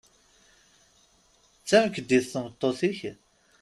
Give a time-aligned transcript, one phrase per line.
[1.61, 2.99] D tamekdit tmeṭṭut-ik?